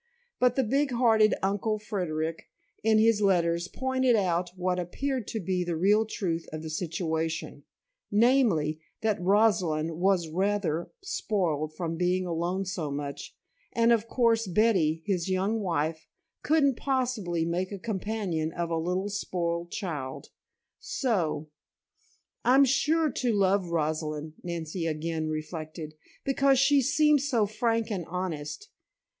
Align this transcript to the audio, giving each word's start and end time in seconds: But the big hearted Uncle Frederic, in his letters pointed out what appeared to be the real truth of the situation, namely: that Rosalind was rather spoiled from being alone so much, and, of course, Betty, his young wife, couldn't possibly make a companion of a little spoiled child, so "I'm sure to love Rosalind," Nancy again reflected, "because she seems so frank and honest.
But 0.39 0.55
the 0.55 0.63
big 0.63 0.89
hearted 0.93 1.35
Uncle 1.43 1.77
Frederic, 1.77 2.49
in 2.83 2.97
his 2.97 3.21
letters 3.21 3.67
pointed 3.67 4.15
out 4.15 4.49
what 4.55 4.79
appeared 4.79 5.27
to 5.27 5.39
be 5.39 5.63
the 5.63 5.75
real 5.75 6.07
truth 6.07 6.47
of 6.51 6.63
the 6.63 6.71
situation, 6.71 7.65
namely: 8.09 8.79
that 9.01 9.21
Rosalind 9.21 9.99
was 9.99 10.27
rather 10.27 10.89
spoiled 11.03 11.75
from 11.75 11.97
being 11.97 12.25
alone 12.25 12.65
so 12.65 12.89
much, 12.89 13.35
and, 13.73 13.91
of 13.91 14.07
course, 14.07 14.47
Betty, 14.47 15.03
his 15.05 15.29
young 15.29 15.59
wife, 15.59 16.07
couldn't 16.41 16.77
possibly 16.77 17.45
make 17.45 17.71
a 17.71 17.77
companion 17.77 18.51
of 18.53 18.71
a 18.71 18.77
little 18.77 19.07
spoiled 19.09 19.69
child, 19.69 20.29
so 20.79 21.47
"I'm 22.43 22.65
sure 22.65 23.11
to 23.11 23.33
love 23.33 23.69
Rosalind," 23.69 24.33
Nancy 24.41 24.87
again 24.87 25.29
reflected, 25.29 25.93
"because 26.23 26.57
she 26.57 26.81
seems 26.81 27.29
so 27.29 27.45
frank 27.45 27.91
and 27.91 28.05
honest. 28.07 28.69